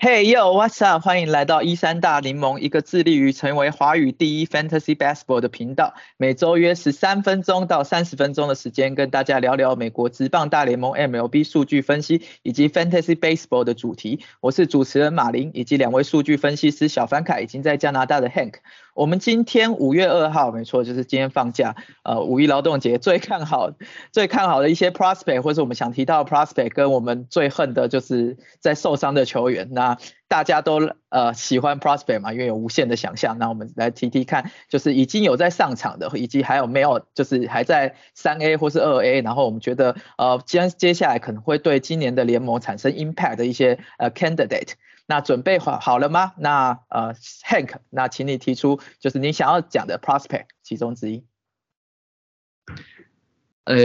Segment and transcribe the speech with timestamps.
[0.00, 1.02] Hey yo，What's up？
[1.02, 5.92] 欢迎来到一三大联盟，一个致力于成为华语第一 Fantasy Baseball 的频道。
[6.16, 14.20] 每周约十三分钟到三十分钟的时间，跟大家聊聊美国职棒大联盟 MLB 数据分析以及 Fantasy Baseball 的主题。
[14.38, 18.54] 我是主持人马林，以及两位数据分析师小凡凯，已经在加拿大的 Hank。
[18.98, 23.70] 我们今天五月二号，没错，就是今天放假，呃，五一劳动节，最看好、
[24.10, 29.68] 最看好的一些 prospect，或者我们想提到 prospect，跟我们最恨的就是在受伤的球员。
[29.70, 33.38] 那大家都呃喜欢 prospect 嘛，因为有无限的想象。
[33.38, 44.72] 那我们来提提看，就是已经有在上场的，以及还有没有，就是还在三 A 或是二 A，然后我们觉得呃接接下来可能会对今年的联盟产生 impact 的一些呃 candidate。
[45.10, 46.34] 那准备好好了吗？
[46.36, 51.24] 那呃，Hank，那请你提出就是你想要讲的 prospect 其中之一。
[53.64, 53.76] 呃，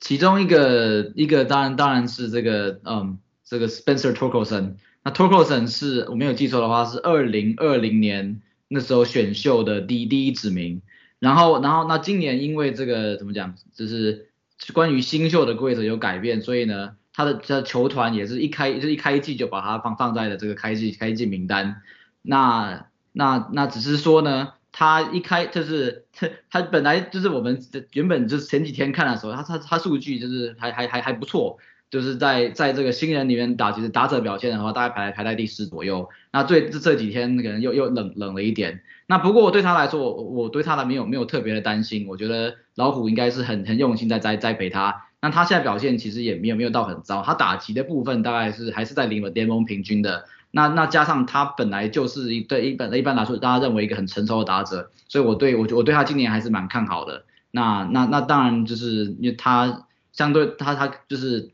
[0.00, 4.76] 其中一个一个当然当然是这个嗯这个 Spencer Torkelson。
[5.02, 10.80] 那 Torkelson 是我没有记错的话是二零二零年那时候选秀的第一第一指名。
[11.18, 14.30] 然后然后那今年因为这个怎么讲，就是
[14.72, 16.96] 关于新秀的规则有改变，所以呢。
[17.16, 21.80] 他的这球团也是一开就一开季就把他放放在了这个开季开季名单，
[22.20, 27.58] 那那那只是说呢，他一开就是他 他本来就是我们
[27.92, 31.56] 原本就是前几天看的时候，他他他数据就是还还还还不错，
[31.88, 36.10] 就是在在这个新人里面打，其实打者表现的话，大概排排在第四左右。
[36.32, 38.82] 那最这这几天可能又又冷冷了一点。
[39.06, 45.05] 那不过我对他来说，我我对他的没有没有特别的担心，我觉得老虎应该是很很用心在栽栽培他。
[45.20, 50.26] 那他现在表现其实也没有没有到很糟，他打击的部分大概是还是在联联盟平均的。
[50.52, 57.24] 那那加上他本来就是一对一本一般来说大家认为一个很成熟的打者，所以我对我我对他今年还是蛮看好的。
[57.50, 61.50] 那那那当然就是因为他相对他他就是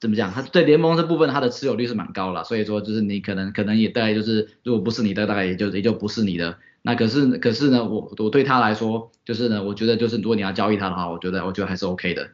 [0.00, 6.56] 怎么讲，他对联盟这部分他的持有率是蛮高了，所以说就是你可能可能也大概就是如果不是你的大概也就也就不是你的。
[6.82, 12.30] 那可是可是呢我我对他来说就是呢我觉得就是如果你要交易他的话，我觉得我觉得还是 OK 的。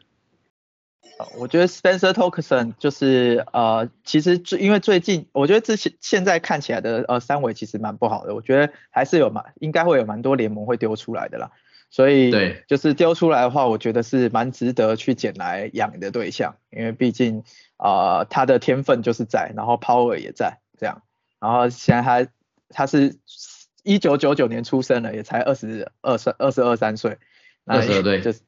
[1.39, 11.53] 我觉得 Spencer Torkelson 就是呃，其实最因为最近我觉得之前现在看起来的呃三维其实蛮不好的，我觉得还是有蛮应该会有蛮多联盟会丢出来的啦，
[11.91, 17.45] 所以对，就是丢出来的话，我觉得是蛮值得去捡来养的对象，因为毕竟
[17.77, 21.03] 啊他的天分就是在，然后 power 也在这样，
[21.39, 22.31] 然后现在他
[22.69, 23.17] 他是
[23.85, 27.19] 一九九九年出生的，也才二十二岁二十二三岁，
[27.67, 28.41] 二十二对，就是。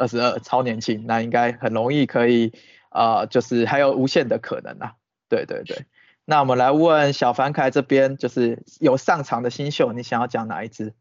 [0.00, 2.52] 二十二超年轻，那应该很容易可以
[2.90, 4.94] 呃，就是还有无限的可能啊。
[5.28, 5.84] 对对对，
[6.24, 10.94] 那我们来问小凡凯这边，就是有上场的新秀，你想要讲哪一支？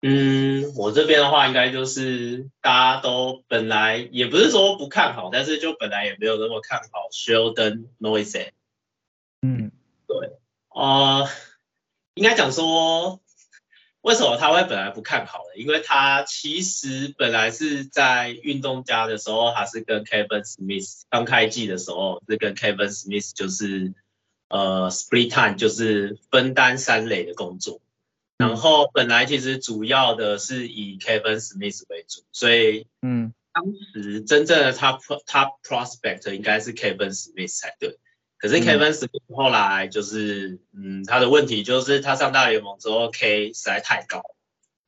[0.00, 8.50] 嗯，我这边的话，应该就是大家都本来也不是说不看好，但是就本来也没有那么看好 Sheldon Noise。
[9.42, 9.72] 嗯，
[10.06, 10.38] 对，
[10.68, 11.26] 呃，
[12.14, 13.20] 应该讲说。
[14.08, 15.60] 为什么他会本来不看好的？
[15.60, 23.92] 因为他其实本来是在运动家的时候，他是跟 Kevin Smith 刚开季的时候是跟 Kevin Smith 就是
[24.48, 27.82] 呃 split time 就是分担三垒的工作。
[28.38, 37.98] 然后本来其实主要的是以 Kevin Smith 为主，所以嗯，当时真正的 top top prospect 应该是 Kevin Smith 才对。
[38.38, 44.22] 可是 Kevin Smith 后来就是，嗯，他的问题就是他上大联盟之后 K 实在太高，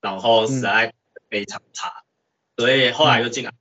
[0.00, 0.94] 然后实在
[1.28, 2.04] 非常差，
[2.56, 3.52] 所以后来又进来，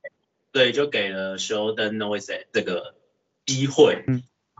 [0.52, 2.94] 对，就给了 Sheldon Noise 这个
[3.44, 4.04] 机会，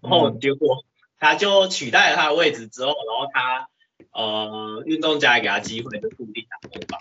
[0.02, 0.84] 然后结果
[1.16, 3.68] 他就取代了他的位置之后，然后他
[4.10, 6.98] 呃运动家也给他机会，就固定打后方，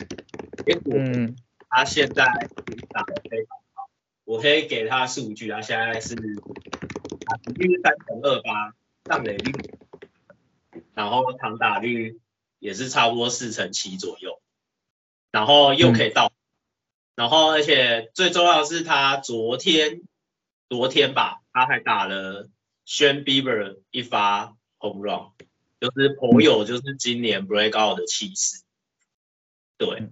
[0.68, 0.94] 结果
[1.68, 2.26] 他现在
[2.92, 3.90] 打的非常好，
[4.26, 6.16] 我可以给他数据，他现在是。
[7.38, 8.74] 平均三成二八
[9.06, 9.54] 上垒率，
[10.94, 12.20] 然后长打率
[12.60, 14.42] 也是差不多四成七左右，
[15.32, 16.32] 然后又可以到，
[17.16, 20.02] 然后而且最重要的是他昨天
[20.70, 22.50] 昨天吧，他还打了
[22.86, 25.32] Shane Bieber 一发 home run，
[25.80, 28.64] 就是颇有就是今年 break out 的气势。
[29.78, 30.10] 对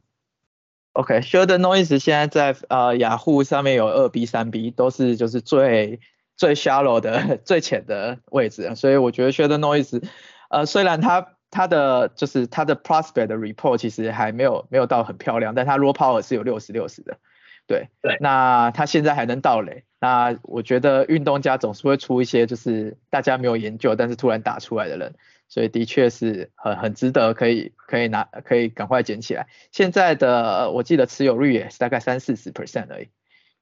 [0.94, 6.00] ，OK，Sheldon Noise 现在在呃雅虎上面有二 B 三 B 都是就是最。
[6.38, 10.01] 最 shallow 的 最浅的位置，所以我觉得 Sheldon Noise，
[10.50, 17.18] 呃，虽然他他的就是他的 prospect 的 report 其实还没有没有到很漂亮，但他 raw power 是有六十六十的，
[17.66, 17.89] 对。
[18.01, 25.16] 对，那他现在还能到垒，那我觉得运动家总是会出一些就是大家没有研究，但是突然打出来的人，
[25.50, 29.48] 所以的确是很很值得可以可以拿可以赶快捡起来。
[29.72, 33.10] 现在的我记得持有率也是大概三四十 percent 而已，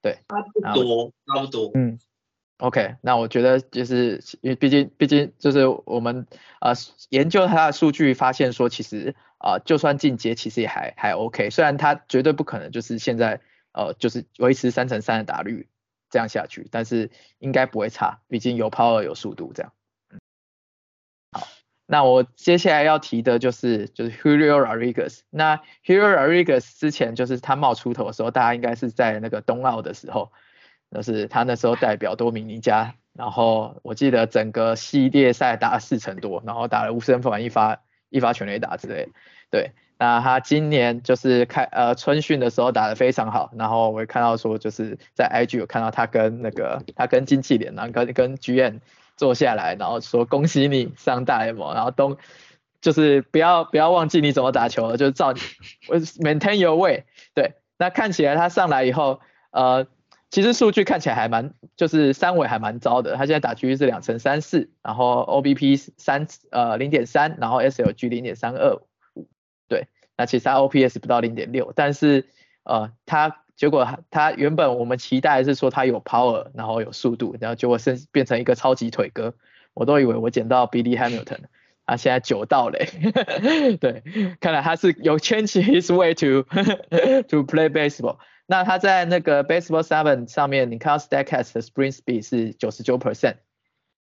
[0.02, 1.98] 对，差不多差不多，嗯。
[2.58, 6.26] OK，那我觉得就是因为毕竟毕竟就是我们
[6.58, 6.72] 呃
[7.10, 13.42] 研究他的数据发现说，其实啊就算进阶其实也还还 OK，虽然他绝对不可能就是现在
[13.72, 15.68] 呃就是维持三乘三的打率
[16.08, 19.72] 这样下去，但是应该不会差，毕竟有 power 有速度这样。
[21.32, 21.46] 好，
[21.84, 30.32] 那我接下来要提的就是就是 Hugo Rodriguez 那 Hugo Rodriguez 之前就是他冒出头的时候，大家应该是在那个冬奥的时候。
[30.90, 39.08] 就是他那时候代表多米尼加，然后我记得整个系列赛打了四成多，然后打了无声反一发一发全垒打之类。
[39.50, 48.80] 对，那他今年就是开呃春训的时候打得非常好，然后我也看到说就是在 IG 有看到他跟那个他跟经纪人然后跟跟剧院
[49.16, 52.16] 坐下来，然后说恭喜你上大联盟，然后都
[52.80, 55.34] 就是不要不要忘记你怎么打球，就是照
[56.20, 57.04] maintain your way。
[57.34, 59.86] 对，那看起来他上来以后，呃。
[60.28, 63.14] 其实数据看起来还蛮，就是三围还蛮糟的。
[63.14, 68.74] 他现在打局是两成三四，然后 OBP 三呃零点三，然后 SLG 零点三二
[69.14, 69.28] 五，
[69.68, 69.86] 对，
[70.16, 72.26] 那其实他 OPS 不到零点六，但是
[72.64, 79.32] 呃他结果他原本我们期待是说他有 power，然后有速度，然后结果是变成一个超级腿哥，
[79.74, 81.44] 我都以为我捡到 Billy Hamilton，
[81.86, 82.88] 他现在九到嘞，
[83.80, 84.02] 对，
[84.40, 86.42] 看来他是有 change his way to
[87.28, 88.16] to play baseball。
[88.48, 93.38] 那他在那个 Baseball Seven 上面，你看到 Statcast 的 Spring Speed 是九十九 percent，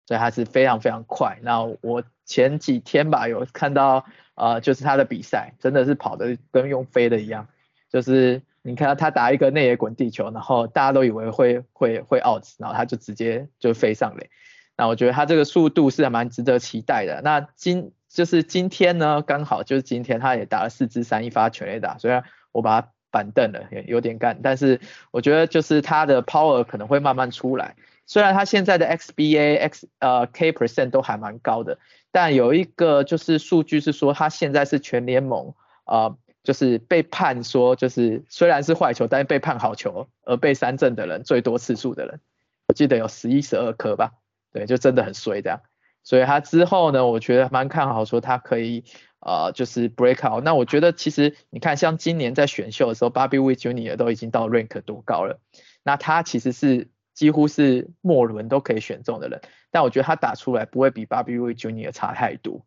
[0.07, 1.39] 所以他是非常非常快。
[1.43, 4.07] 那我前几天吧有看到，
[4.37, 7.49] 呃，就是他的比赛真的是跑的跟用飞的一样，
[7.91, 14.31] 就是你看到他打一个内野滚地球，然后大家都以为会会会 out，然后他就直接就飞上垒。
[14.75, 17.21] 那我觉得他这个速度是还蛮值得期待的。
[17.23, 22.89] 那今就是今天呢，刚好就是今天他也打了四支三一发全垒打，虽然我把他。
[23.11, 24.81] 板凳了，有点干，但是
[25.11, 27.75] 我觉得就是他的 power 可能会慢慢出来。
[28.07, 31.79] 虽然他现在的 xBA x 呃 K percent 都还蛮高的，
[32.11, 35.55] 但有一个就是数据是说他现在是全联盟
[35.85, 42.21] 呃就是被判说就是虽然是坏球，但是被判好球而被三振的人最多次数的人，
[42.69, 44.13] 我记得有十一十二颗吧，
[44.53, 45.61] 对，就真的很衰这样。
[46.03, 48.85] 所以他之后呢，我觉得蛮看好说他可以。
[49.21, 50.43] 呃，就是 break out。
[50.43, 53.97] 那我觉得其实你看，像今年在选秀的时候，Bobby Witt Jr.
[53.97, 55.41] 都已经到 rank 多高了。
[55.83, 59.41] 那他其实是几乎是末轮都可以选中的人，
[59.71, 61.93] 但我觉得他打出来不会比 Bobby Witt Jr.
[61.93, 62.65] 差太多。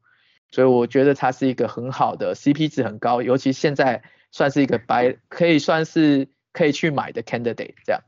[0.52, 8.02] 所以我觉得他是一个很好的 CP 值很高，尤其现在算是一个白，可以算是可以去买的 candidate 这样。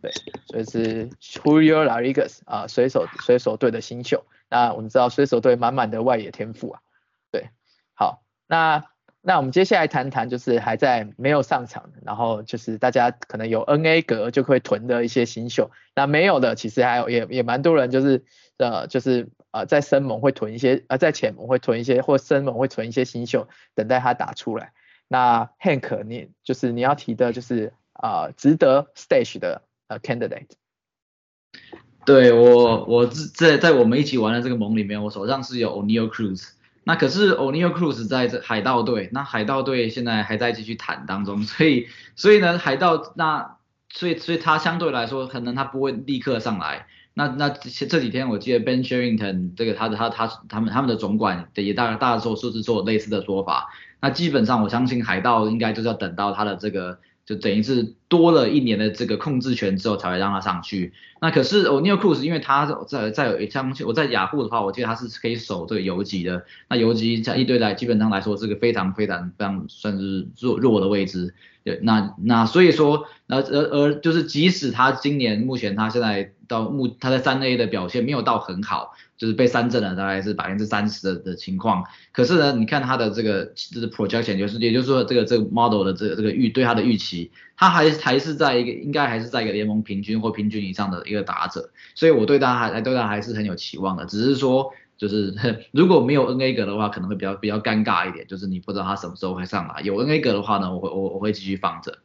[0.00, 0.12] 对，
[0.46, 4.24] 所以是 Julio Rodriguez 啊，水手水手队的新秀。
[4.48, 6.80] 那我们知道水手队满满的外野天赋啊，
[8.52, 8.84] 那
[9.22, 18.26] 那我们接下来谈谈，就是还在没有上场，然后就是大家可能有 NA 格就会囤的一些新秀，那没有的，其实还有也也蛮多人就是
[18.58, 24.74] 呃就是呃在深盟会囤一些，呃在浅盟会囤一些，或深盟会囤一些新秀，等待他打出来。
[25.08, 30.50] 那 Hank，你就是你要提的就是啊值得 stage 的呃 candidate。
[32.04, 36.50] 对我我在在我们一起玩的这个盟里面，我手上是有 O'Neal Cruz。
[36.84, 41.86] 那可是 O'Neal Cruz 在这海盗队，那海盗队现在还在继续谈当中，所以
[42.16, 43.56] 所以呢，海盗那
[43.88, 46.86] 所以所以他相对来说可能他不会立刻上来。
[47.14, 53.70] 那那这这几天我记得 Ben Sherington 这个他的他他他们他们的总管也大大多数是做类似的说法。
[54.00, 56.98] 那基本上我相信海盗应该就是要等到他的这个。
[57.24, 60.92] 就等于是多了一年的这个控制权之后才会让他上去。
[61.20, 66.44] 那可是 O'Neal Cruz，因为他在在有一相我在雅虎的话，我记得他是可以守这个游击的。
[66.68, 71.32] 那游击在一队来基本上来说是个非常非常非常算是弱弱的位置。
[71.64, 78.94] 对，那那所以说，那而而就是即使他今年目前他现在到目他在三 A 的表现没有到很好。
[79.22, 81.84] 就是被三振了，大概是百分之三十的的情况。
[82.10, 91.70] 可是呢，你看他的这个就是 projection，就是也就是说这个这个 model 的这个这个预对他的预期，他还还是在一个应该还是在一个联盟平均或平均以上的一个打者。
[91.94, 94.04] 所以我对他还对他还是很有期望的。
[94.06, 95.32] 只是说就是
[95.70, 98.26] 如果没有 N A 格的话，可能会比较比较尴尬一点。
[98.26, 99.82] 就是你不知道他什么时候会上来。
[99.82, 102.00] 有 N A 格的话呢，我会我我会继续放着。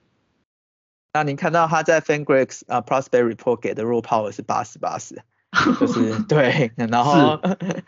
[1.13, 5.23] 那您看到他在 FanGregs 啊 Prospect Report 给的 Raw Power 是八十八十。
[5.79, 7.37] 就是 对，然后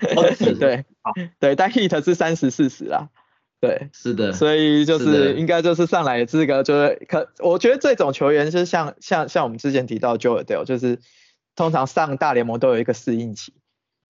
[0.59, 0.85] 对，
[1.39, 3.09] 对，但 Heat 是三十四十啦，
[3.59, 10.99] 对，是的，所以就是应该就是上来资格就是可，我觉得这种球员就是像像像我们之前提到 Joel Dale，就是
[11.55, 13.53] 通常上大联盟都有一个适应期，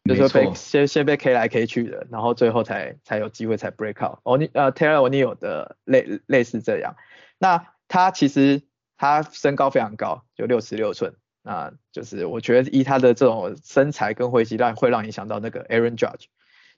[0.05, 4.19] 就是被先先被 K 来 K 去的，然后最后才才有机会才 break out。
[4.23, 6.95] 哦，你呃 Taylor O'Neal 的类类似这样，
[7.39, 8.61] 那他其实
[8.97, 11.15] 他身高非常高，有六十六寸。
[11.49, 16.25] 啊，就是我觉得以他的这种身材跟回击量，会让你想到那个 Aaron Judge。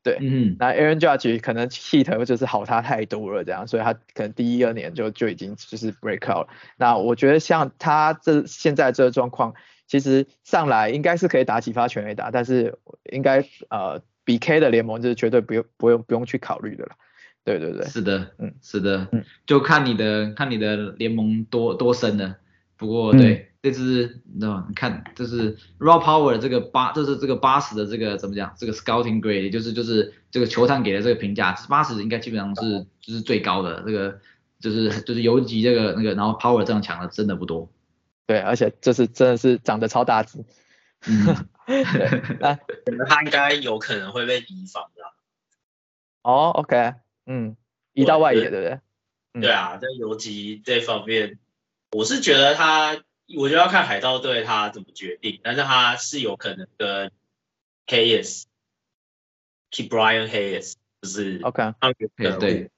[0.01, 6.54] 对，嗯，那 Aaron Judge 可能 Heat 就是好他太多了，这样，所以他可能第一二年就就已经就是 break out 了。
[6.78, 9.54] 那我觉得像他这现在这个状况，
[9.88, 12.80] 其实上来应该是可以打几发全垒打，但是
[13.12, 16.92] 应该呃比 K 的联盟就是绝对不用不用不用去考虑的了。
[17.44, 22.38] 对对对，是的，嗯，是的，嗯，就看你的看你的联盟多多深了。
[22.82, 24.66] 不过嗯对，这支你知道吗？
[24.68, 28.52] 你看，这是 Raw Power 这个八，这是这个八十的这个怎么讲？
[28.58, 33.84] 这个 Scouting Grade，也就是就是这个球探给的这个评价，八十应该基本上是就是最高的。
[33.86, 34.20] 这个
[34.60, 37.72] 就是就是游击这个那个，然后 Power 这样强的真的不多。
[38.26, 40.44] 对，而且这是真的是长得超大只。
[42.40, 45.04] 那可能他应该有可能会被移防的。
[46.24, 46.96] 哦，OK，
[47.28, 47.56] 嗯，
[47.94, 48.80] 移到外野对对不对？
[49.34, 51.40] 嗯对啊，在游击这方面，
[51.92, 53.04] 我是觉得他，
[53.38, 57.12] 我觉得要看海盗队他怎么决定，但是他是有可能跟
[57.88, 58.44] Hayes、
[59.72, 62.30] Keep Brian Hayes 就是，OK，他们有可对。
[62.30, 62.72] 能对，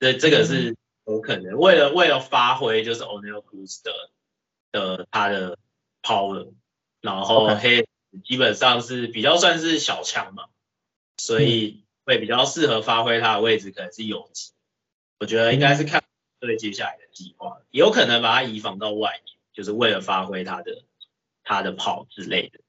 [0.00, 0.76] 这这个是
[1.06, 3.92] 有可能，为了为了发挥就是 O'Neal Cruz 的
[4.72, 5.56] 的他的
[6.02, 6.52] power，
[7.00, 7.86] 然后 Hayes
[8.24, 10.48] 基本上是比较算是小强嘛，
[11.18, 14.52] 所以会比较适合发挥他的位置，可能是游击。
[15.20, 16.02] 我觉得应该是看
[16.40, 20.82] 对接下来的计划，有可能把它移防到外野，就是为了发挥他的
[21.42, 22.60] 他的跑之类的。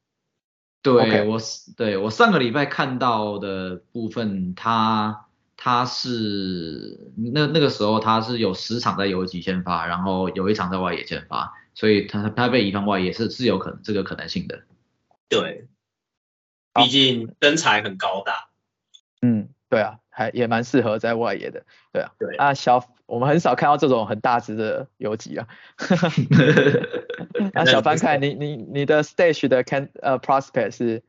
[0.81, 5.25] 对我是对我上个礼拜看到的部分，他
[5.57, 14.63] 他是那那个时候他是有十场在游击先发，然后有一场在外野先发，所以他他被移防外野是是有可能这个可能性的。
[15.27, 15.67] 对，
[16.71, 18.49] 毕竟身材很高大。
[19.23, 22.11] 嗯，对啊，还也蛮适合在外野的，对啊。
[22.17, 25.47] 对啊，小我们很少看到这种很大只的游击啊。
[27.53, 31.03] 那小帆看你你你的 stage 的 can 呃 prospect 是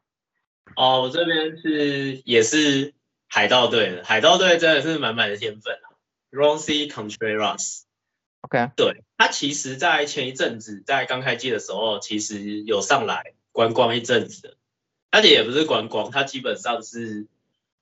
[0.74, 2.94] 哦，我这边是也是
[3.28, 5.94] 海盗队的，海盗队真的是满满的天分啊
[6.30, 14.56] r o n c y Contreras，OK 对他其实，在前一阵子在刚开机的时候，其实有上来观光一阵子的，
[15.12, 17.28] 而且也不是观光，他基本上是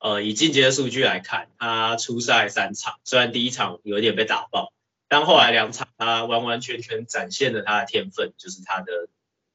[0.05, 4.71] 呃以进阶数据来看，他出赛三场，虽然第一场有一点被打爆，
[5.09, 9.09] 但后来两场他完完全全展现了他的天分，就是他的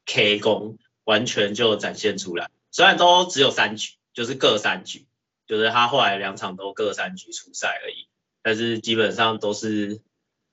[0.08, 2.50] K 功完全就展现出来。
[2.72, 5.06] 虽然都只有三局，就是各三局，
[5.46, 8.08] 就是他后来两场都各三局出赛而已，
[8.42, 10.02] 但是基本上都是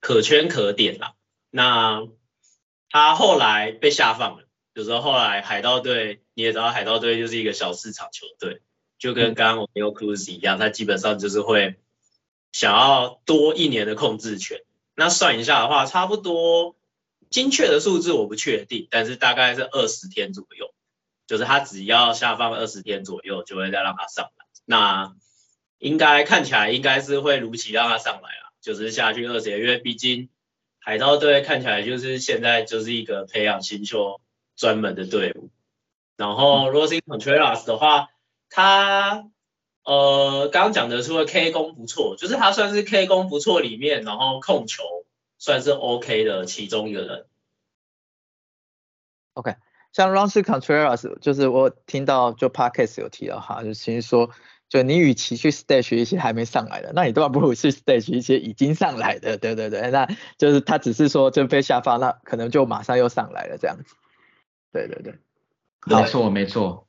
[0.00, 1.14] 可圈可点啦。
[1.48, 2.06] 那
[2.90, 8.60] 他后来被下放了，就是后来海盗队你也知道，海盗队就是一个小市场球队，
[8.98, 11.76] 就跟刚刚我们用 Cruz 一样，他基本上就是会
[12.52, 14.62] 想要多一年的控制权。
[14.94, 16.76] 那算一下的话，差不多
[17.30, 20.72] 精确的数字我不确定，但是大概是二十天左右。
[21.26, 24.46] 就是他只要下放二十天左右，就会再让他上来。
[24.64, 25.16] 那
[25.78, 30.28] 应该看起来应该是会如期让他上来啦，就是下去二十天，因为毕竟
[30.78, 34.20] 海盗队看起来就是现在就是一个培养新秀
[34.54, 35.50] 专门的队伍。
[36.16, 38.08] 然后 Rosing Contreras 的话，
[38.56, 39.28] 他
[39.84, 44.82] 呃刚刚讲的除了 K 攻不错，就是他算是 K 攻不错里面，然后控球
[45.36, 47.26] 算是 OK 的其中一个人。
[49.34, 49.56] OK，
[49.92, 54.30] 像 r o n c y Contreras，就是我听到就 Podcast 有提到哈，就其实说，
[54.70, 60.08] 就你与其去 stage 一些还没上来的，那你倒不如去 stage 一些已经上来的，对对对，那
[60.38, 63.94] 就是他只是说就被下发，那可能就马上又上来了这样子。
[64.72, 65.18] 对对对，
[65.84, 66.86] 没错没错，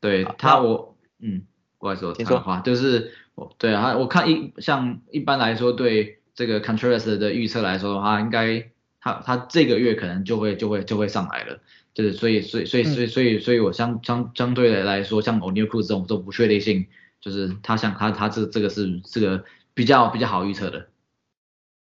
[0.00, 1.42] 对他我嗯，
[1.78, 8.70] 不好意思我插话，就是我对啊，我看一像一般来说对这个 Contreras 的预测来说的话，应该
[9.00, 11.60] 他他这个月可能就会就会就会上来了，
[11.94, 16.86] 就是所以所以所以所以所以所以我相相相对的来说，像 O'Neal Cruz 这种这种不确定性，
[17.20, 20.88] 就是他像他他这这个是这个比较比较好预测的。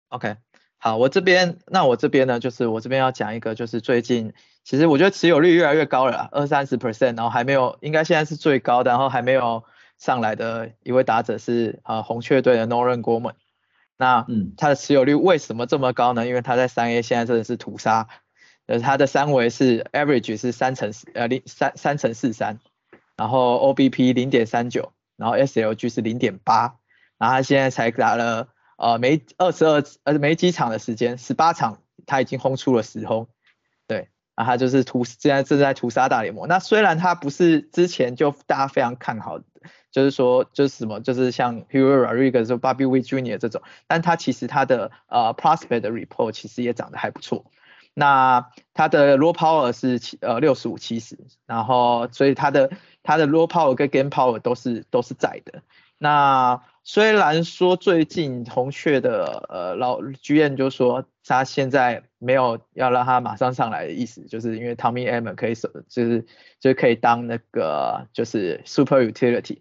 [0.09, 0.37] OK，
[0.79, 4.33] 好，我这边那我这边呢，就是我这边要讲一个，就是最近
[4.65, 9.65] 其实我觉得持有率越来越高了，二三十 percent，然后还没有，应该现在是最高的，然后还没有
[9.99, 13.35] 上来的一位打者是呃红雀队的 Nolan Gorman。
[13.97, 16.27] 那嗯他的持有率为什么这么高呢？
[16.27, 18.09] 因为他在三 A 现在真的是屠杀，
[18.67, 22.61] 呃，他的三围是 average 是三乘四呃零三三乘四三，
[23.17, 26.77] 然后 OBP 零点三九，然后 SLG 是零点八，
[27.19, 28.49] 然后他现在才打了
[28.79, 33.29] 呃没二十二呃没几场的时间，十八场他已经轰出了十轰，
[33.87, 34.09] 对，
[34.41, 36.49] 然后他就是屠现在正在屠杀大联盟。
[36.49, 39.39] 那虽然他不是之前就大家非常看好，
[39.91, 43.37] 就是说就是什么就是像 Hero Rodriguez、就 Bobby Witt Jr.
[43.37, 47.45] 这种，但他其实他的呃 prospect report 其实也长得还不错。
[47.93, 52.71] 那他的 raw power 是七呃六十五七十，然后所以他的
[53.03, 55.61] 他的 raw power 跟 game power 都是都是在的。
[55.99, 66.27] 那虽然说最近红雀的呃老剧院就说他现在没有要让他马上上来的意思，就是因为 Tommy Edman 可以守，就是
[66.59, 69.59] 就可以当那个就是 super utility。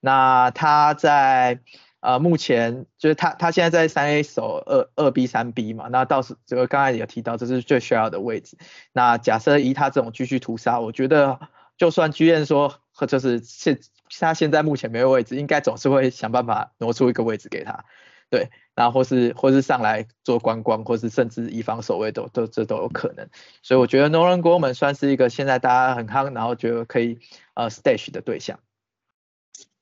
[0.00, 1.60] 那他在
[2.00, 8.56] 呃目前就是他他现在在三 A 守二二 B 三 B 嘛，那到时这个刚才有提到这是最需要的位置。
[8.92, 11.38] 那假设以他这种继续屠杀，我觉得
[11.76, 13.78] 就算剧院说就是现。
[14.20, 17.84] 他现在目前没有位置，应该总是会想办法挪出一个位置给他，
[18.30, 23.28] 对，然后或是或是上来做观光，或是甚至以防守卫都都这都有可能，
[23.62, 27.18] 所以我觉得 Nolan Gorman 算是一个现在大家很夯，然后觉得可以
[27.54, 28.60] 呃 stage 的对象。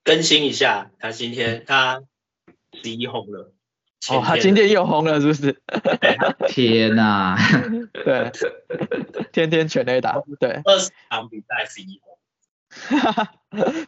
[0.04, 2.02] 更新一下，他今天他
[2.82, 3.52] 十一红了，
[4.10, 5.60] 哦，他今天又红了是不是？
[6.48, 7.36] 天哪，
[7.92, 8.30] 对，
[9.32, 12.16] 天天全垒打，对，二十场比赛十一红。
[12.70, 13.32] 哈哈，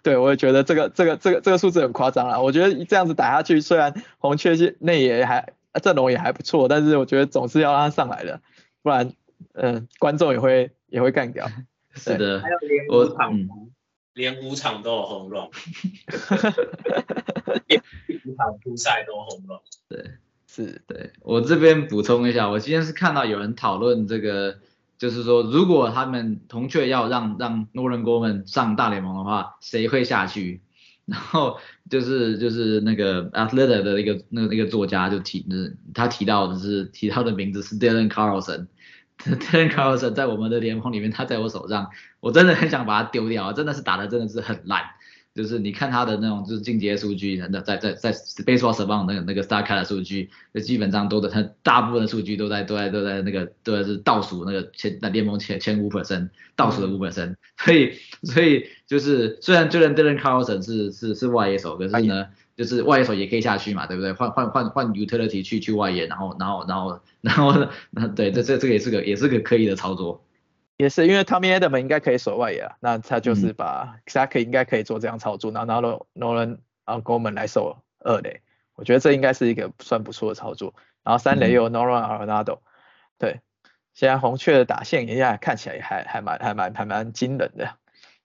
[0.03, 2.43] 对，我也觉得这个这个这个这个数字很夸张了。
[2.43, 8.41] 我觉得这样子打下去，虽然红雀是内野还阵容也还不错，但是我觉得总是要让他上来的，
[8.83, 9.13] 不然
[9.55, 11.49] 嗯观众也会也会干掉。
[11.95, 13.49] 是的，还有连五场，
[14.15, 15.49] 连五场都有轰乱，
[17.69, 17.81] 连
[18.27, 19.63] 五场初赛都红龙。
[19.89, 20.11] 对，
[20.49, 24.59] 是，对我这边补充一下，我今天是看到有人讨论这个。
[25.03, 30.63] 就是说，如果他们铜雀要让让诺伦哥们上大联盟的话，谁会下去？
[31.07, 31.59] 然后
[31.91, 35.45] 就是就是那个 Athlete 的那个那个那个作家就提，
[35.93, 41.91] 他提到的是提到的名字是 Dylan Carlson，Dylan Carlson 在我们的联盟里面，他在我手上，
[42.21, 44.85] 我真的很想把他丢掉，真的是打的真的是很烂。
[45.35, 64.13] 就是你看他的那种就是进阶数据，那在在在 Baseball Savant 那个那个 Star Cat 的数据，就基本上都在，他大部分的数据都在都在都在那个都在是倒数那个前那联盟前前五 percent 倒数的五 percent，所以所以就是虽然就连 Dylan Carlson 是是是外野手，可是呢就是外野手也可以下去嘛，对不对？
[64.13, 70.23] 换换换换 Utility 去去外野，然后然后然后然后那 对这这这个也是个也是个可以的操作。
[70.77, 78.41] 也是因为 Tommy Edman 应该可以守外野，那他就是把 s a k 应该可以做这样操作，然后然后 Nolan 啊 Gorman 来守二垒，
[78.75, 80.75] 我觉得这应该是一个算不错的操作。
[81.05, 82.61] 然后三垒有 Nolan Arenado，
[83.19, 83.41] 对，
[83.93, 87.69] 现在红雀的打线一下看起来还还蛮还蛮还蛮惊人的。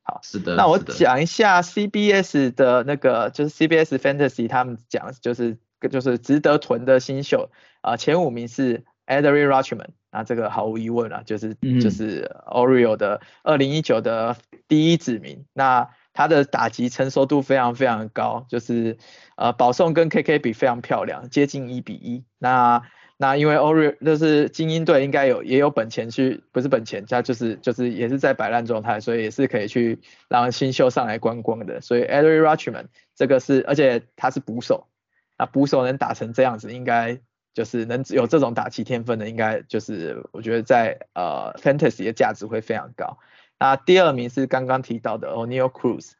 [0.03, 0.55] 好，是的。
[0.55, 5.57] 那我讲一下 CBS 的那个就是 CBS Fantasy 他们讲就是
[5.91, 7.49] 就是值得囤的新秀
[7.81, 9.87] 啊，前五名是 Adrian Rutschman。
[10.09, 14.35] 那这个毫无疑问啊，就是就是 Oreo 的二零一九的
[14.67, 15.45] 第一指名。
[15.53, 18.97] 那他的打击成熟度非常非常高，就是
[19.35, 22.23] 呃保送跟 KK 比非常漂亮，接近一比一。
[22.39, 22.81] 那
[23.17, 31.81] 那因为 Oreo 就是精英队应该有也有本钱去，不是本钱，他就是就是也是在摆烂状态，所以也是可以去让新秀上来观光的。
[31.81, 34.87] 所以 Adrian Rutschman 这个是，而且他是捕手，
[35.37, 37.19] 那捕手能打成这样子，应该。
[37.57, 43.17] 就是能有这种打击天分的，应该就是我觉得在呃 fantasy 的价值会非常高。
[43.57, 46.11] 那第二名是刚刚提到的 O'Neal Cruz，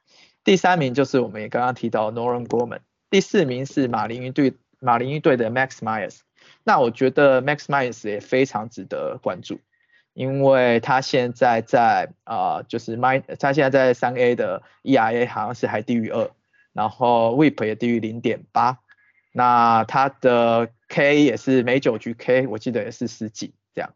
[0.44, 2.80] 第三名就是我们也刚刚提到 Nolan Gorman，
[3.12, 6.22] 第四名是马林鱼队马林鱼队的 Max Myers。
[6.64, 9.60] 那我觉得 Max Myers 也非常值得关注，
[10.14, 16.32] 因为他现在在啊就是 My 他现在在三 A 的 ERA 好像是还低于二，
[16.74, 18.80] 然后 WHIP 也低于零点八。
[19.32, 23.94] 那他的 K 也是每九局 K，我记得也是十几这样。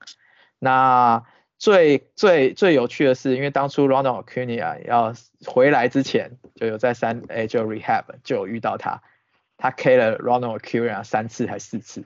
[0.60, 1.26] 那
[1.58, 5.14] 最最最有趣的是，因为当初 Ronald Acuna 要
[5.46, 9.02] 回来之前，就有在三 A 就 rehab 就有遇到他，
[9.58, 12.06] 他 K 了 Ronald Acuna 三次还四次，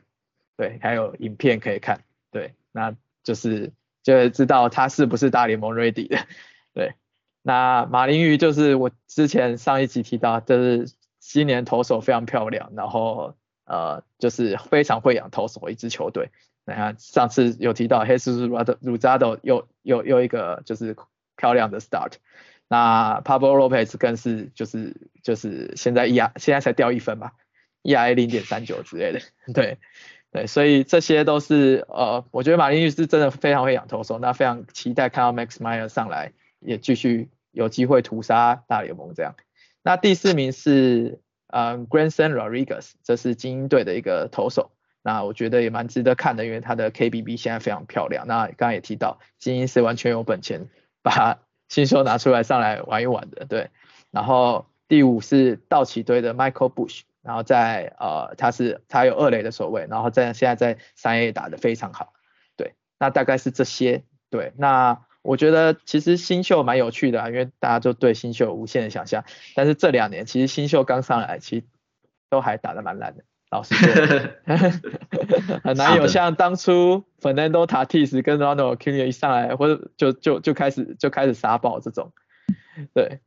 [0.58, 3.72] 对，还有影片可以看，对，那就是
[4.04, 6.18] 就知道他是不是大联盟 ready 的，
[6.74, 6.94] 对。
[7.42, 10.92] 那马林鱼就是我之前上一集提到，就是。
[11.28, 16.30] 今年投手非常漂亮，然后呃就是非常会养投手一支球队。
[16.68, 20.96] 你看上次有提到黑斯鲁鲁鲁扎多又又又一个就是
[21.36, 22.14] 漂亮的 start，
[22.68, 27.34] 那 Pablo Lopez 更是就是就是现在 E R 现在才掉一分吧
[27.84, 29.20] ，E R A 零点三九之类的，
[29.54, 29.78] 对
[30.32, 39.36] 对，所以这些都是呃我觉得马林鱼是真的非常会养投手，那非常期待看到 Max Meyer 上来也继续有机会屠杀大联盟这样。
[39.84, 41.20] 那第四名是
[41.56, 48.28] 呃 Grandson Rodriguez，这是精英队的一个投手，那我觉得也蛮值得看的，因为他的 KBB 现在非常漂亮。
[48.28, 50.68] 那刚刚也提到，精英是完全有本钱
[51.02, 51.40] 把
[51.70, 53.70] 新秀拿出来上来玩一玩的，对。
[54.12, 62.12] 然后第五是道奇队的 Michael Bush，然后在呃他是他有二垒的守卫，然后在现在在三 A 打的非常好，
[62.58, 62.74] 对。
[63.00, 64.04] 那大概是这些。
[64.32, 69.26] 对，那我觉得其实新秀蛮有趣的啊，因为大家就对新秀有无限的想象。
[69.56, 71.66] 但是这两年其实新秀刚上来，其实
[72.30, 73.90] 都还打得蛮烂的，老实说，
[75.64, 82.14] 很难有像当初 Fernando Tatis 跟 Ronald Acuna 一上来，或者就就就开始就开始杀爆这种。
[82.94, 83.20] 对，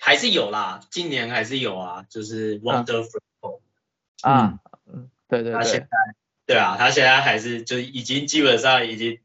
[0.00, 3.60] 还是有啦，今年还是有啊，就是 Wonderful
[4.22, 5.86] 啊，嗯，对对对，
[6.46, 9.18] 对啊，他现在还是就已经基本上已经。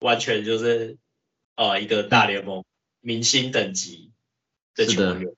[0.00, 0.98] 完全就是
[1.56, 2.64] 呃一个大联盟
[3.00, 4.12] 明星等级
[4.74, 5.34] 的球员，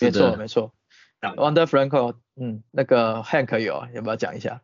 [0.00, 0.72] 没错没错。
[1.20, 4.62] Wonder Franco，嗯，那个 Hank 有，要不要讲一下？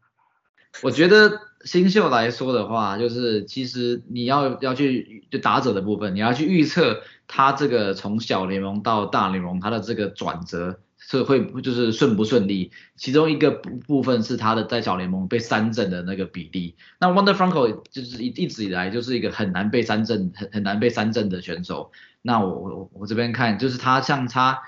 [0.80, 10.80] 我觉得新秀来说的话，就是其实你要要去就打者的部分，你要去预测他这个从小联盟到大联盟他的这个转折。
[11.04, 16.76] 是会就是顺不顺利，其中一个部分是他的在小联盟被三振的那个比例。
[17.00, 21.90] 那 Wonder Franco 就是一一直以来就是一个很难被三振很很难被三振的选手。
[22.22, 24.62] 那我我我这边看就是他像他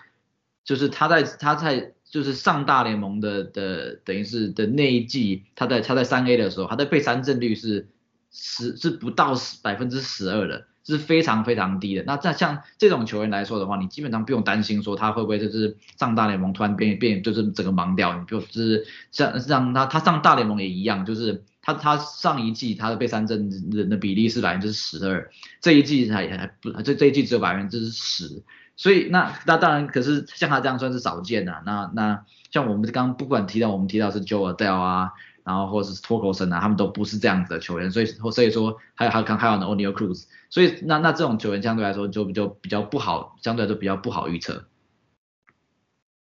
[0.64, 7.88] 就是他在他在就是上大联盟的的等于是的那一季，他在他在三 A 的时候，他的被三振率是
[8.30, 10.66] 十是不到十百分之十二的。
[10.86, 12.02] 是非常非常低的。
[12.06, 18.18] 那在像这种球员来说的话，你基本上不用担心说他会不会就是上大联盟突然变变就是整个盲掉。
[18.20, 25.30] 你就是像像他他上大联盟也一样，就是他他上一季他的被三振人的比例是百分之十二，
[25.62, 28.42] 这一季才还不这这一季只有百分之十。
[28.76, 31.62] 所以那那当然，可是像他这样算是少见的。
[31.64, 35.12] 那那像我们刚刚不管提到我们提到是 Joe Adele 啊。
[35.46, 44.64] 然后或者是脱口神啊，他们都不是这样子的球员，所以所以说还有还有还有呢 O'Neal Cruz，所以那那这种球员相对来说就就比较不好，相对来说比较不好预测。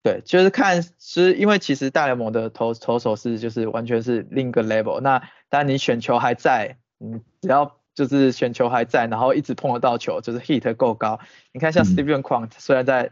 [0.01, 11.19] 对，就是看是因为其实大联盟的投投手是就是完全是另一个 level，那当然你选球还在，嗯，只要就是选球还在，然后一直碰得到球，就是 hit 够高。
[11.51, 13.11] 你看像 Steven Quant，虽然在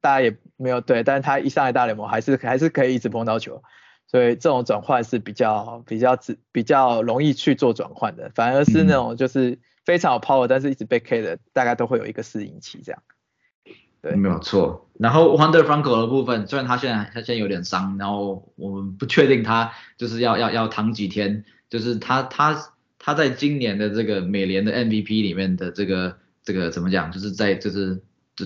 [0.00, 3.62] 大家也没有对，但是他一上来大联盟还是还是可以一直碰到球。
[4.08, 13.02] 所以这种转换是比较比较比比较容易去做转换的，反而是那种就是非常有 power 但是一直被 K 的，大概都会有一个适应期这样。
[14.02, 14.90] 对，没有错。
[14.98, 22.71] 然后 Wonder Franco 的部分，虽然他现在他现在有点伤，然后我们不确定他就是要要要躺几天，就是他他
[23.04, 28.00] 他在今年的这个美联的 MVP 里面的这个这个怎么讲，就是在就是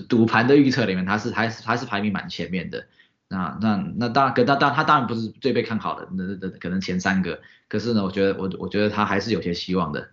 [0.09, 2.87] 赌盘的预测里面，他是还是还是排名蛮前面的。
[3.27, 7.39] 那那那当然，可他当他当然不是最被看好的，那那可能前三个。
[7.69, 10.09] 可是呢，我觉得我我觉得他还是有些希望的。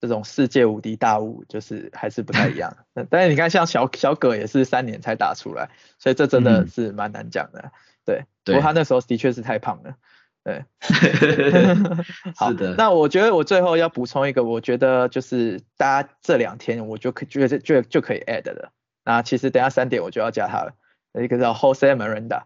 [0.00, 2.74] 这种世界无敌大物就是还是不太一样。
[3.10, 7.70] 但是你看，像小小葛也是三年才打出来，所以这真的是蛮难讲的。
[8.04, 9.94] 对，不过他那时候的确是太胖了。
[10.42, 10.64] 对，
[12.34, 12.74] 好的。
[12.76, 18.72] 那我觉得我最后要补充一个，我觉得就是大家这两天我就可觉得就就可以 add 的。
[19.04, 20.72] 那其实等下三点我就要加他了。
[21.20, 22.44] 一个叫 Jose Miranda，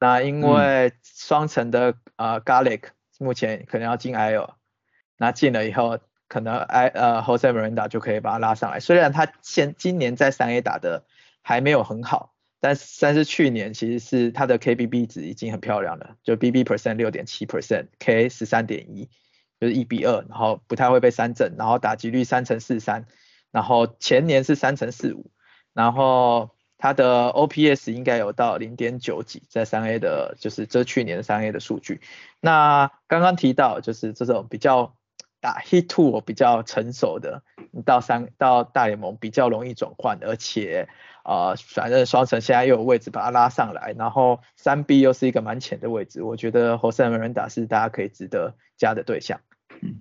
[0.00, 2.84] 那因为双层的呃 Garlic
[3.18, 4.50] 目前可能要进 IL，
[5.18, 8.80] 那进了以后可能 I 呃 Jose Miranda 就可以把他拉上来。
[8.80, 11.04] 虽然他现今年在三 A 打的
[11.42, 19.08] 还没有很好，但但是去年其实是它的 KBB 值已经很漂亮了，就 BB percent 六点七 percent，K 十三点一，
[19.60, 23.06] 就是一比二，然后不太会被三振，然后打击率三乘四三，
[23.50, 25.30] 然后前年是三乘四五，
[25.72, 26.50] 然后。
[26.80, 32.00] 它的 OPS 应该有到零点九几，在三 A 的，就是这去年三 A 的数据。
[32.40, 34.94] 那刚刚提到，就是这种比较
[35.40, 40.88] 打 Hit Two 比较成熟的，你到三到大联盟比较容易转换，而且
[41.22, 49.40] 啊，反正双城现在又有位置把它拉上来，然后三 B 又是一个蛮浅的位置，我觉得 Jose Miranda 是大家可以值得加的对象。
[49.80, 50.00] 嗯，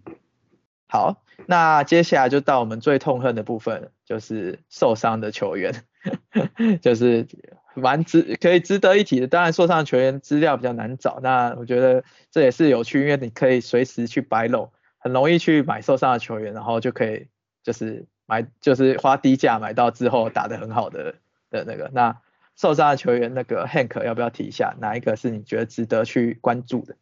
[0.87, 5.83] 好，那接下来就到我们最痛恨的部分，就是受伤的球员。
[6.81, 7.27] 就是
[7.73, 17.27] 蛮值可以值得一提的，当然受伤球员资料比较难找，那我觉得这也是有趣，因为你可以随时去白漏，很容易去买受伤的球员，然后就可以
[17.63, 21.15] 就是买就是花低价买到之后打得很好的
[21.49, 22.17] 的那个，那
[22.55, 26.95] 受伤的球员那个 Hank 要不要提一下，哪一个是你觉得值得去关注的？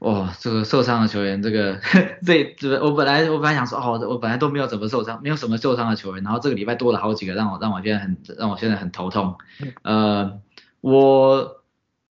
[0.00, 1.78] 哇，这个受伤的球员，这个
[2.26, 9.38] 这这我本来我本来想说，哦，我本来都没有怎么受伤，没有什么受伤的球员，然后这个礼拜多了好几个，让我让我现在很让我现在很头痛。
[9.82, 10.40] 呃，
[10.80, 11.62] 我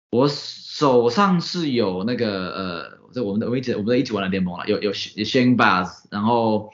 [0.09, 6.71] 我手上是有那个呃，这我们的我们一起我们的一起玩的联盟了，有有 Shane Bass，然后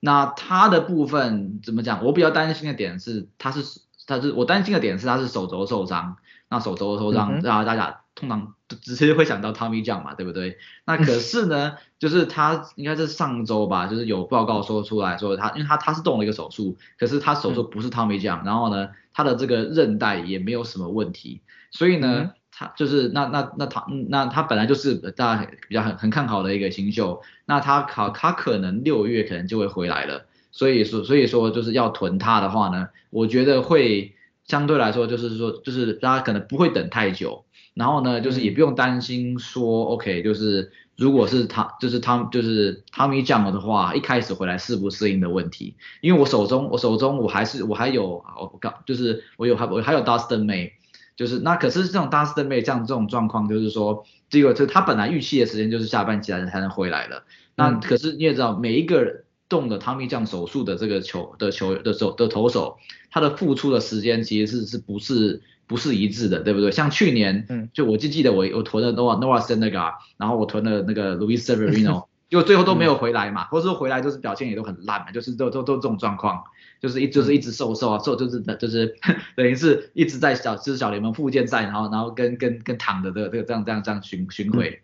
[0.00, 2.04] 那他的部分怎么讲？
[2.04, 6.16] 我比较担心的点是，他是他是我担心的点是他是手肘受伤，
[6.48, 8.00] 那手肘受伤让大家。
[8.18, 10.58] 通常直接会想到 Tommy John 嘛，对不对？
[10.84, 34.14] 那可是呢， 就是他应该是上周吧，就是有报告说出来说他，因为他他是动了一个手术，可是他手术不是 Tommy John，然后呢，他的这个韧带也没有什么问题，所以呢，他就是那那那他那他本来就是大家比较很很看好的一个新秀，那他考他可能六月可能就会回来了，所以说所以说就是要囤他的话呢，我觉得会。
[34.48, 37.44] 相对来说，就是说，就是大家可能不会等太久，
[37.74, 45.76] 然后呢，就是也不用担心说，OK，就是如果是他，就是他，就是他没讲的话，一开始回来适不适应的问题。
[46.00, 50.72] 因为我手中，我手中我还是我还有，我刚就是我有还我还有 Dustin May，
[51.18, 57.24] 就是那可是这种 Dustin May 这样这种状况，就是说，这个就他本来预期的时间就是下半季才才能回来的。
[57.56, 62.78] 那可是你也知道，每一个动的 Tommy 酱手术的这个球的球的手的投手。
[63.10, 66.70] 他的付出的时间其实是是不是不是一致的，对不对？
[66.70, 76.44] 像去年，嗯，就我就记得我我囤了 Noah Noah s e n e 然后我囤了那个 Luis Severino，就最后都没有回来嘛，或者说回来就是表现也都很烂嘛，就是都都都这种状况，
[76.80, 78.96] 就是一就是一直瘦瘦啊瘦，就是就是
[79.36, 84.82] 等于是一直在小就是小联盟附件赛，然后然后跟跟跟躺着的这个这样这样这样巡巡回，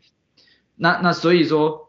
[0.76, 1.82] 那那所以说。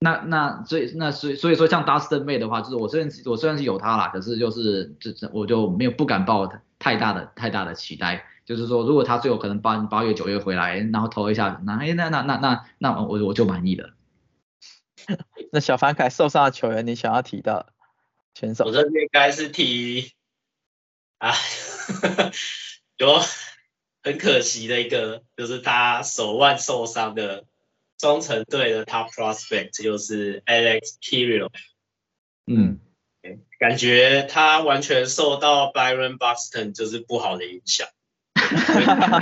[0.00, 6.48] 那那所以那所以所以说像 Dustin May 的话，就是我虽然我虽然是有他啦，可是就是这这我就没有不敢抱
[6.78, 8.24] 太大的太大的期待。
[8.46, 13.90] 就是说如果他最后可能八八月九月回来，然后投一下，那哎那那那那那我我就满意了。
[15.52, 17.66] 那小凡凯受伤的球员，你想要提到
[18.34, 18.64] 选手？
[18.64, 20.12] 我这边该是提
[21.18, 21.32] 啊，
[22.98, 23.20] 有
[24.02, 27.44] 很可惜的一个，就是他手腕受伤的。
[28.00, 31.50] 双城队的 top prospect 就是 Alex Kirill，
[32.46, 32.78] 嗯，
[33.58, 37.88] 感觉他完全受到 Byron Buxton 就是不好的影响，
[38.36, 38.46] 跟
[38.86, 39.18] 他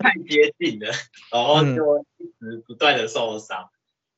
[0.00, 0.90] 太接近了，
[1.30, 3.70] 然后就一直不断的受伤。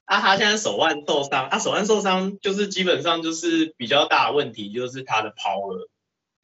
[0.08, 5.86] 啊，他现在手腕受伤，他手腕受伤就是基本上就是比较大的问题，就是他的 power，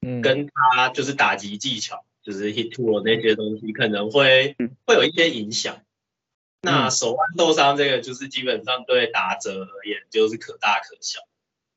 [0.02, 4.54] 嗯，跟他就是打击技巧，就是 hit to 那些东西可能会
[4.86, 5.80] 会有一些影响。
[6.60, 11.20] 那手腕受伤这个就是基本上对打者而言就是可大可小。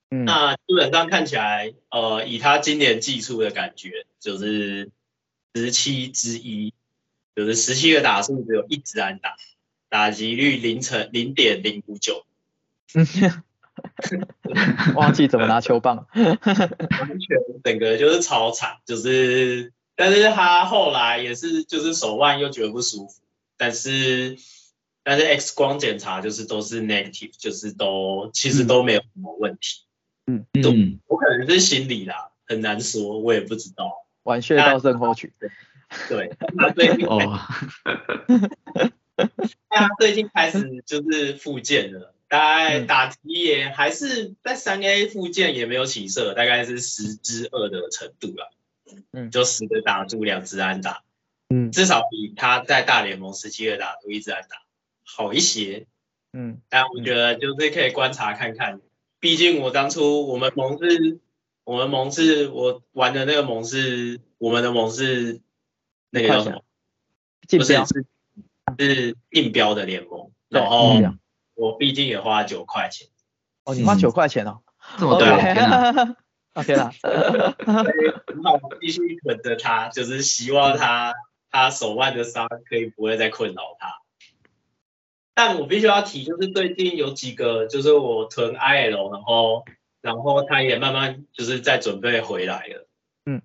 [0.10, 4.92] 嗯，那基本上看起来，呃，以他今年技术的感觉，就是
[5.56, 6.74] 十七之一，
[7.34, 9.38] 就是十七个打数只有一支安打，
[9.90, 12.26] 打击率零成零点零五九。
[14.96, 23.22] 忘记怎么拿球棒，完全整个就是超惨，就是，但是他后来也是就是手腕又觉得不舒服，
[23.58, 24.38] 但是。
[25.10, 29.86] 但是 X 光检查就是都是 negative，就是都其实都没有什么问题。
[30.26, 33.90] 嗯嗯，我可能是心理啦，很难说，我也不知道。
[34.24, 35.32] 玩穴道症候群。
[36.10, 37.08] 对，他最近
[39.28, 48.52] 哦，他最近开始就是复健了，大概打击也还是在三 A 复健也没有起色，大概是十之二的程度了。
[49.12, 51.04] 嗯，就十个打住两只安打，
[51.50, 54.62] 嗯，至少比他在大联盟十七个打出一支安打。
[55.04, 55.88] 好一些，
[56.32, 58.80] 嗯，但我觉得就是可以观察看看，
[59.20, 61.20] 毕竟我当初我们盟是，
[61.66, 65.42] 我们盟是我玩的那个盟是我们的盟是
[66.10, 66.64] 那个叫什么？
[67.50, 67.74] 不是
[68.78, 70.94] 是是竞标的联盟，然后
[71.56, 73.08] 我毕竟也花九块钱。
[73.64, 74.62] 哦，你花九块钱哦，
[74.98, 76.16] 这么多，天哪！
[76.58, 81.14] OK 啦，那我继续等着他，就是希望他
[81.52, 84.02] 他手腕的伤可以不会再困扰他。
[85.36, 89.66] 但我必须要提，就是最近有几个，就是我囤 IL，然后
[90.02, 92.88] 然后他也慢慢就是在准备回来了，
[93.28, 93.44] 嗯，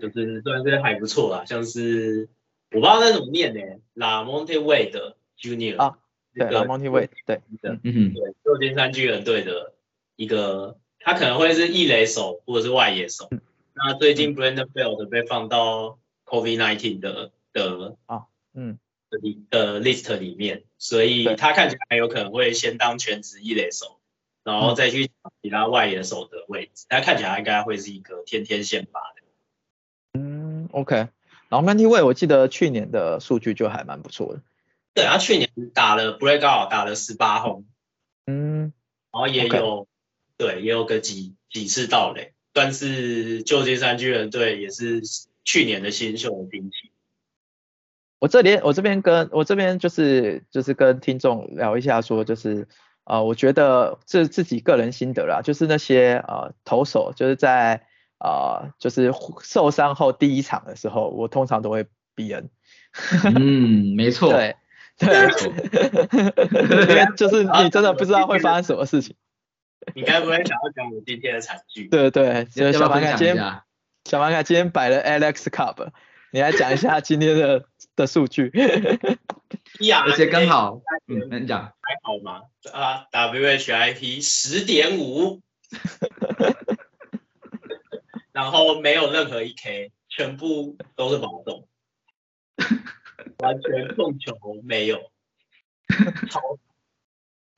[0.00, 2.30] 就是算是还不错啦，像是
[2.70, 3.60] 我不知道那怎么念呢
[3.94, 5.98] ，La Monte Wade Junior 啊，
[6.34, 9.74] 对，La Monte Wade，对，嗯嗯，对，旧金山巨人队的
[10.16, 13.30] 一个，他可能会是一垒手或者是外野手，
[13.74, 18.78] 那最近 Brandon Belt 被放到 COVID-19 的的啊，嗯。
[19.10, 23.98] 的的 list 里面，所以他看起来有可能会先当全职一垒手，
[24.44, 26.84] 然后再去其他外野手的位置。
[26.90, 29.22] 他看起来应该会是一个天天先发的。
[30.20, 31.08] 嗯，OK。
[31.48, 34.42] 然后 Manty 我记得去年的数据就还蛮不错的。
[34.94, 37.64] 对，他去年打了 Breakout 打了十八轰，
[38.26, 38.72] 嗯，
[39.12, 39.86] 然后也有
[40.36, 45.02] 对也有个几几次到垒，但是旧金山巨人队也是
[45.44, 46.90] 去年的新秀的兵器。
[48.18, 52.66] 我这里我这边跟我这边就是就是跟听众聊一下，说就是
[53.04, 57.86] 啊，我觉得这自己个人心得啦，就是那些啊投手就是在
[58.18, 62.50] 啊就是受伤后第一场的时候，我通常都会逼人。
[63.36, 64.56] 嗯，没错，对
[64.98, 65.28] 对
[67.16, 69.14] 就是你真的不知道会发生什么事情。
[69.94, 71.84] 你该不会想要讲我今天的惨剧？
[71.88, 73.64] 对对，小凡凯今天享一下？
[74.04, 75.88] 小凡凯今天摆了 Alex Cup，
[76.32, 78.50] 你来讲一下今天的的数据。
[79.80, 82.40] 呀，而且刚好，嗯嗯，那你讲，还好吗？
[82.72, 85.40] 啊，WHIP 十点五，
[88.38, 91.66] 然后没有任何一 K，全部都是保送，
[93.42, 94.96] 完全控球没有，
[96.30, 96.40] 超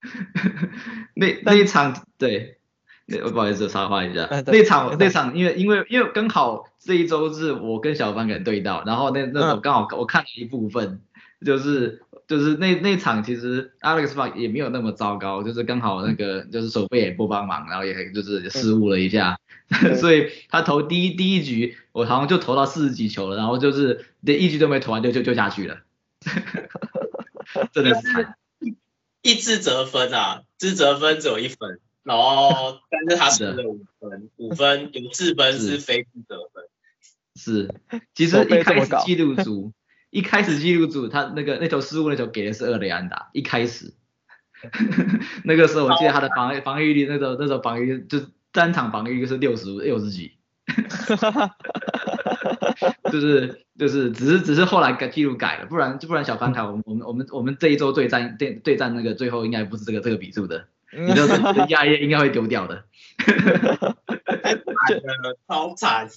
[1.15, 2.57] 那那一场对，
[3.05, 4.27] 那不好意思插话一下。
[4.47, 5.37] 那场那场。
[5.37, 9.57] 因为因为因为刚好这一周是我跟小凡给对到，然后那那嗯。
[9.57, 11.03] 我刚好我看了一部分，
[11.45, 19.37] 就是就是那那场其实 Alex Park 也没有那么糟糕，就是刚好那个就是手背也不帮忙，然后也就是失误了一下，
[19.99, 25.81] 所以他投第一第一局我好像就投到四十几球了，然后就是连一局都没投完就就就下去了，
[27.75, 28.37] 真的是惨。
[29.23, 35.79] 一支得分啊，自责分只有一分，然后 但是他输了五分，五分有四分是。
[35.79, 36.65] 非自责分，
[37.35, 37.75] 是，
[38.15, 39.73] 其实一开始记录组，
[40.11, 43.95] 一开始记录组他那个那球失误那球给的是二雷安达，一开始，
[45.45, 48.19] 那个时候我记得他的防防御力那时候那时候防御就
[48.53, 50.33] 单场防御率是六十六十几，
[53.13, 62.83] 就是就是只是只是后来改记录改了，不然不然小翻卡我们我们我们我们这一周对战对对战那个最后应该不是这个这个比数的，你这个亚业应该会丢掉的，
[65.47, 66.09] 超惨。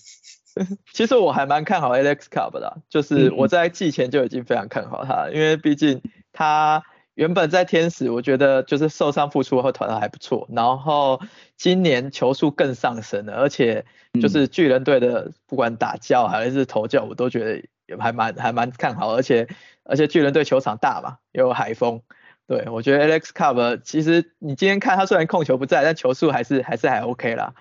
[0.93, 6.83] 其实我还蛮看好 Alex Cobb 的啊，就是嗯我在季前就已经非常看好他，因为毕竟他
[7.15, 11.19] 原本在天使，我觉得就是受伤复出后团的还不错，然后
[11.57, 13.85] 今年球速更上升了，而且
[14.21, 19.47] 就是巨人队的不管打教还是投教，我都觉得也还蛮还蛮看好，而且
[19.83, 22.01] 而且巨人队球场大嘛，又有海风。
[22.45, 27.53] 对，我觉得 Alex Cobb 其实你今天看他虽然控球不在，但球速还是还是还 OK 啦。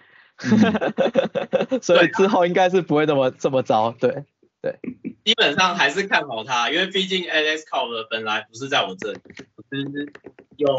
[1.82, 4.24] 所以之后应该是不会那么这么糟，对
[4.60, 4.78] 对，
[5.24, 9.20] 基本上还是看好他，因为毕竟 Alex Cobb 本来不是在我这里，
[9.56, 10.12] 我是
[10.56, 10.78] 用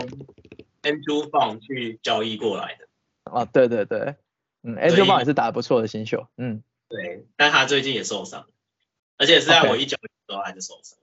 [0.82, 2.88] Andrew Fong 去交易过来的。
[3.32, 4.16] 啊，对对对，
[4.64, 8.46] 嗯，Angel Bond 也是打得不错的新秀，嗯，对，但他最近也受伤，
[9.18, 10.98] 而且是在我一交易的时候还是受伤。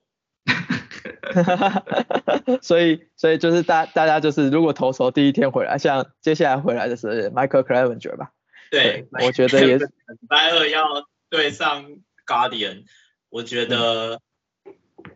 [2.62, 8.32] 所以所以就是大大家就是如果投手第一天回来，像接下来回来的是 Michael Clevenger 吧，
[8.70, 9.87] 对，对我觉得也是
[10.20, 12.85] 礼拜二要对上 Guardian，
[13.28, 14.20] 我觉得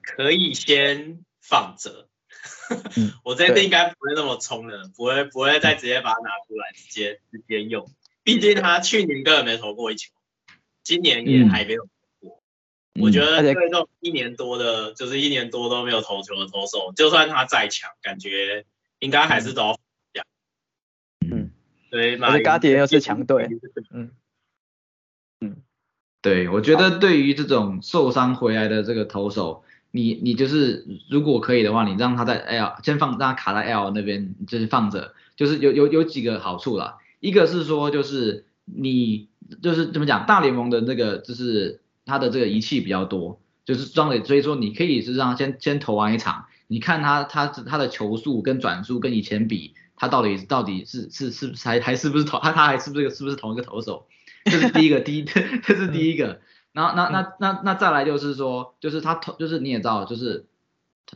[0.02, 2.08] 可以先放着。
[2.96, 7.88] 嗯 我这次应该不会那么冲的，不会不会再直接把它拿出来直接直接用，
[8.22, 10.10] 毕竟他去年根本没投过一球，
[10.82, 11.90] 今年也还没有投
[12.20, 12.42] 过。
[13.00, 18.64] 我觉得对这种一年多的，就是一年多都没有投球的投手，就算他再强，感觉
[18.98, 19.78] 应该还是都。
[21.94, 23.48] 嗯，所以马而且 Guardian 又是强队，
[23.92, 24.10] 嗯。
[25.40, 25.56] 嗯，
[26.22, 36.98] 对，我觉得对于这种受伤回来的这个投手，你你就是如果可以的话，你让他在 L 先放，让他卡在 L 那边，就是放着，就是有有有几个好处啦。
[37.20, 39.28] 一个是说，就是你
[39.62, 49.74] 就是怎么讲，大联盟的那个就是他的这个仪器比较多，就是装的，所以说你可以是让他先先投完一场，你看他他他的球速跟转速跟以前比，
[50.04, 54.06] 他到底到底是是是不是还还是不是同他他还是不是是不是同一个投手？
[54.44, 56.40] 这是第一个，第一这是第一个。
[56.72, 60.44] 然 后那那那那再来就是说，就是他投，就是你也知道，就是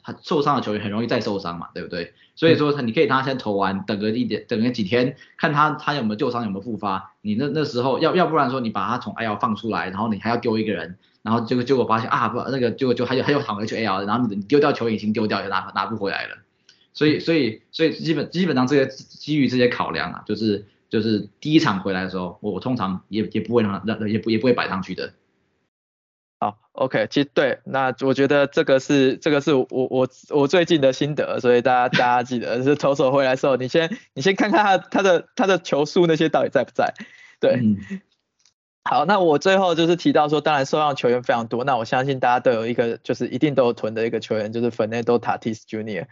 [0.02, 2.14] 他受伤的球员很容易再受伤嘛，对不对？
[2.36, 7.12] 所以说他你可以让他先投完，等个一点，等个几天，看他他有没有旧伤，有没有复发。
[7.20, 16.36] 你那那时候要要不然说你把他从 AL 放出来，然后你还要丢一个人，然后结果结果发现啊不那个结果就还有还有躺回去 AL，然后你丢掉球已经丢掉，也拿拿不回来了。
[16.92, 25.12] 所以所以所以基本基本上这些基于这些考量啊，就是就是第一场回来的时候，我我通常也也不会让他让也不也不会摆上去的。
[26.40, 36.94] 好，OK，其实对，那我觉得这个是这个是我我我最近的心得，所以大家大家记得是投手回来的时候，你先你先看看他他的他的球速那些到底在不在，
[37.40, 37.76] 对，嗯
[38.84, 46.06] 好，那我最后就是提到说，当然受伤球员非常多，那我相信大家都有一个就是一定都有囤的一个球员，就是 Fernando Tatis Jr.，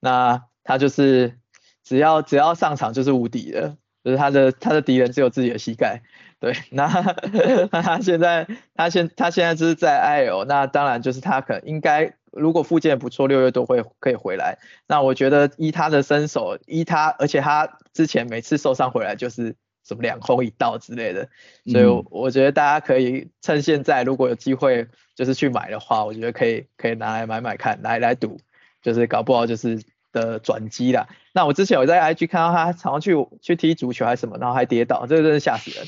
[0.00, 1.38] 那他就是
[1.84, 6.02] 只要只要上场就是无敌的，就是他的他的敌人只有自己的膝盖。
[6.38, 6.86] 对，那
[7.72, 14.58] 那他现在他现他现在就是在 IL，那当然就是他可能应该如果附件不错，六月都会可以回来。
[14.86, 21.26] 那我觉得依他的身手，依他，而且他之前每次受伤回来就是什么两空一道之类的，
[21.72, 28.38] 所以我觉得大家可以趁现在如果有机会就是去买的话，我觉得可以可以拿来买买看，来来赌，
[28.86, 29.82] 就是搞不好就是
[30.12, 31.08] 的转机啦。
[31.32, 35.84] 那我之前我在 IG 看到他常常去去踢足球还是什么，然后还跌倒，这个真的吓死人。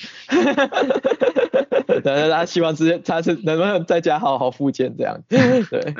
[2.02, 5.20] 对，他希望之前他是能不能在家好好复健这样。
[5.28, 5.94] 对。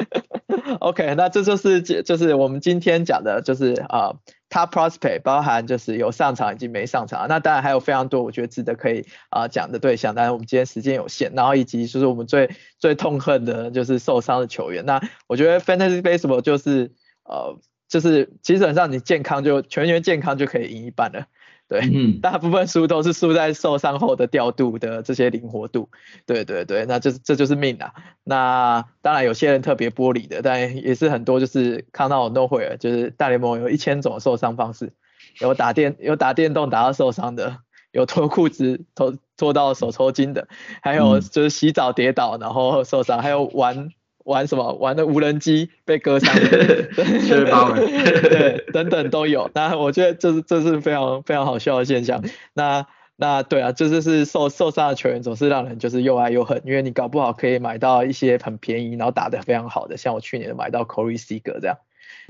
[0.80, 4.14] OK，那这就是就是我们今天讲的，就是啊
[4.50, 16.92] 他 prospect 包含就是有上场以及没上场，那当然还有非常多我觉得值得可以啊讲的对象，当然我们今天时间有限，然后以及就是我们最最痛恨的就是受伤的球员，那我觉得 Fantasy Baseball 就是
[17.24, 21.26] 呃就是基本上你健康就全员健康就可以赢一半了。
[21.68, 25.90] 对，嗯， 大部分输都是输在受伤后的调度的这些灵活度，
[26.24, 27.92] 对对对，那就是这就是命啊。
[28.24, 34.94] 那当然有些人特别玻璃的，但也是很多就是看到我都会了，就是大联盟有一千种受伤方式，
[35.40, 37.58] 有打电有打电动打到受伤的，
[37.92, 40.48] 有脱裤子脱脱到手抽筋的，
[40.82, 43.90] 还有就是洗澡跌倒然后受伤，还有玩。
[44.28, 44.74] 玩什么？
[44.74, 46.34] 玩的无人机被割伤，
[47.26, 49.50] 缺包了，对，等等都有。
[49.54, 52.22] 那我觉得这是这是非常非常好笑的现象。
[52.52, 61.78] 那那对啊，这就是受受伤的球员总是让人就是又爱又恨，因为你搞不好可以买到一些很便宜，然后打得非常好的，像我去年买到 Corey Seager 这样。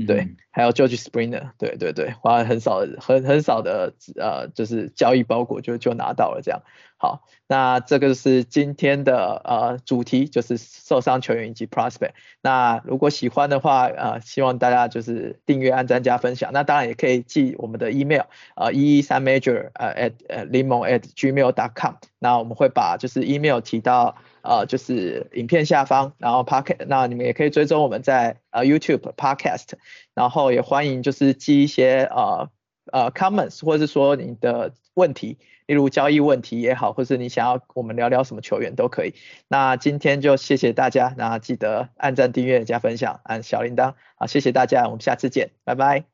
[0.06, 6.62] 对，还有 George Springer，对对对，花很少很很少的呃，就是交易包裹就就拿到了这样。
[6.98, 12.10] 好，那这个是今天的呃主题，就是受伤球员以及 prospect。
[12.42, 16.50] 那如果喜欢的话，呃，希望大家就是订阅、按赞、加分享。
[16.52, 18.22] 那当然也可以寄我们的 email，
[18.56, 21.52] 呃，一一三 major 呃 at 呃 limon at gmail.
[21.52, 21.94] dot com。
[22.18, 24.16] 那我们会把就是 email 提到。
[24.40, 29.72] 呃，就是影片下方，然后 podcast，那你们也可以追踪我们在呃 YouTube podcast，
[30.14, 32.48] 然后也欢迎就是寄一些呃
[32.90, 35.36] 呃 comments，或者是说你的问题，
[35.68, 39.14] 例如交易问题也好，或是你想要我们聊聊什么球员都可以。
[39.48, 43.94] 那今天就谢谢大家，那记得按赞、订阅、加分享，按小铃铛。
[44.16, 46.06] 好，谢谢大家，我们下次见，拜拜，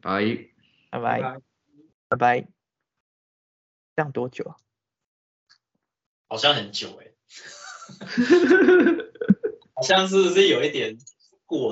[0.00, 0.48] 拜，
[0.90, 1.40] 拜拜，
[2.08, 2.46] 拜拜。
[3.96, 4.54] 这样多久啊？
[6.28, 7.08] 好像很久哎。
[9.74, 10.96] 好像是不是有一点
[11.46, 11.68] 过